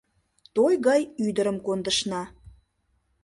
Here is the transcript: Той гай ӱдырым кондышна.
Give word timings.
Той 0.55 0.73
гай 0.87 1.01
ӱдырым 1.27 1.57
кондышна. 1.65 2.21